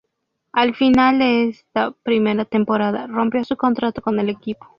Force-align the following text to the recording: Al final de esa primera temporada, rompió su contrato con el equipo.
Al 0.51 0.73
final 0.73 1.19
de 1.19 1.49
esa 1.49 1.91
primera 1.91 2.43
temporada, 2.45 3.05
rompió 3.05 3.43
su 3.43 3.55
contrato 3.55 4.01
con 4.01 4.19
el 4.19 4.29
equipo. 4.29 4.67